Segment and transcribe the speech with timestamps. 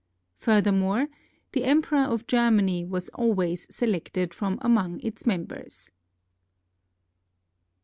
[0.39, 1.09] Furthermore
[1.51, 5.91] the Emperor of Germany was always selected from among its members.